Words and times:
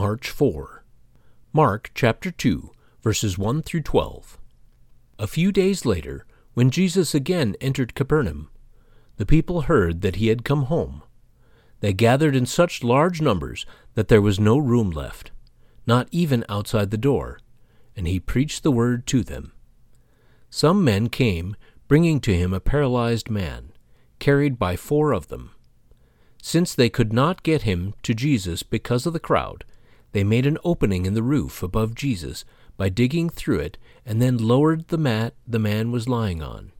March 0.00 0.30
4. 0.30 0.84
Mark 1.52 1.90
chapter 1.92 2.30
2, 2.30 2.70
verses 3.02 3.36
1 3.36 3.62
through 3.62 3.80
12. 3.80 4.38
A 5.18 5.26
few 5.26 5.50
days 5.50 5.84
later, 5.84 6.24
when 6.54 6.70
Jesus 6.70 7.16
again 7.16 7.56
entered 7.60 7.96
Capernaum, 7.96 8.48
the 9.16 9.26
people 9.26 9.62
heard 9.62 10.02
that 10.02 10.14
he 10.14 10.28
had 10.28 10.44
come 10.44 10.66
home. 10.66 11.02
They 11.80 11.92
gathered 11.92 12.36
in 12.36 12.46
such 12.46 12.84
large 12.84 13.20
numbers 13.20 13.66
that 13.94 14.06
there 14.06 14.22
was 14.22 14.38
no 14.38 14.56
room 14.56 14.92
left, 14.92 15.32
not 15.84 16.06
even 16.12 16.44
outside 16.48 16.92
the 16.92 16.96
door, 16.96 17.40
and 17.96 18.06
he 18.06 18.20
preached 18.20 18.62
the 18.62 18.70
word 18.70 19.04
to 19.08 19.24
them. 19.24 19.50
Some 20.48 20.84
men 20.84 21.08
came, 21.08 21.56
bringing 21.88 22.20
to 22.20 22.32
him 22.32 22.54
a 22.54 22.60
paralyzed 22.60 23.30
man, 23.30 23.72
carried 24.20 24.60
by 24.60 24.76
four 24.76 25.10
of 25.10 25.26
them. 25.26 25.56
Since 26.40 26.72
they 26.72 26.88
could 26.88 27.12
not 27.12 27.42
get 27.42 27.62
him 27.62 27.94
to 28.04 28.14
Jesus 28.14 28.62
because 28.62 29.04
of 29.04 29.12
the 29.12 29.18
crowd, 29.18 29.64
they 30.12 30.24
made 30.24 30.46
an 30.46 30.58
opening 30.64 31.06
in 31.06 31.14
the 31.14 31.22
roof 31.22 31.62
above 31.62 31.94
Jesus 31.94 32.44
by 32.76 32.88
digging 32.88 33.28
through 33.28 33.60
it 33.60 33.78
and 34.06 34.22
then 34.22 34.38
lowered 34.38 34.88
the 34.88 34.98
mat 34.98 35.34
the 35.46 35.58
man 35.58 35.90
was 35.92 36.08
lying 36.08 36.42
on. 36.42 36.72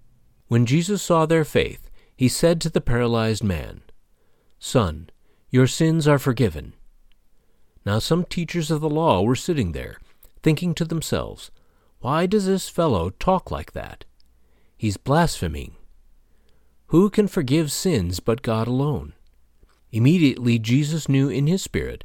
When 0.46 0.64
Jesus 0.64 1.02
saw 1.02 1.27
their 1.27 1.45
faith, 1.45 1.91
he 2.16 2.28
said 2.28 2.60
to 2.60 2.70
the 2.70 2.80
paralyzed 2.80 3.45
man, 3.45 3.83
Son, 4.59 5.10
your 5.50 5.66
sins 5.66 6.09
are 6.09 6.19
forgiven. 6.19 6.72
Now 7.84 7.98
some 7.98 8.24
teachers 8.24 8.70
of 8.70 8.80
the 8.80 8.91
law 8.91 9.22
were 9.22 9.36
sitting 9.36 9.72
there, 9.72 9.98
thinking 10.42 10.74
to 10.74 10.84
themselves, 10.84 11.50
Why 12.00 12.27
does 12.27 12.47
this 12.47 12.69
fellow 12.69 13.10
talk 13.10 13.50
like 13.50 13.72
that? 13.72 14.05
He's 14.77 14.97
blaspheming. 14.97 15.77
Who 16.86 17.10
can 17.10 17.28
forgive 17.28 17.70
sins 17.70 18.20
but 18.20 18.42
God 18.42 18.66
alone? 18.66 19.12
Immediately 19.91 20.58
Jesus 20.58 21.08
knew 21.08 21.28
in 21.28 21.47
his 21.47 21.62
spirit 21.62 22.05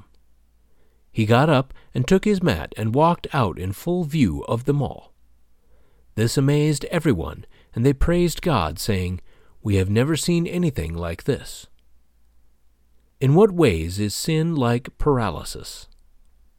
He 1.11 1.25
got 1.25 1.49
up 1.49 1.73
and 1.93 2.07
took 2.07 2.25
his 2.25 2.41
mat 2.41 2.73
and 2.77 2.95
walked 2.95 3.27
out 3.33 3.59
in 3.59 3.73
full 3.73 4.03
view 4.03 4.43
of 4.47 4.65
them 4.65 4.81
all. 4.81 5.13
This 6.15 6.37
amazed 6.37 6.85
everyone, 6.85 7.45
and 7.73 7.85
they 7.85 7.93
praised 7.93 8.41
God, 8.41 8.79
saying, 8.79 9.21
We 9.61 9.75
have 9.75 9.89
never 9.89 10.15
seen 10.15 10.47
anything 10.47 10.93
like 10.93 11.23
this. 11.23 11.67
In 13.19 13.35
what 13.35 13.51
ways 13.51 13.99
is 13.99 14.15
sin 14.15 14.55
like 14.55 14.97
paralysis? 14.97 15.87